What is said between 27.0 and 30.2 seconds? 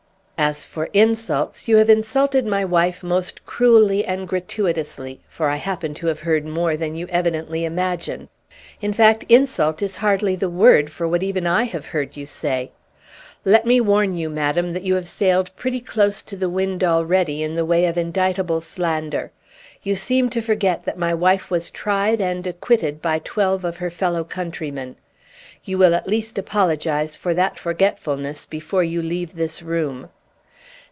for that forgetfulness before you leave this room."